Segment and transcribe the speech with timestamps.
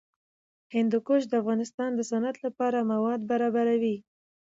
[0.75, 3.97] هندوکش د افغانستان د صنعت لپاره مواد برابروي.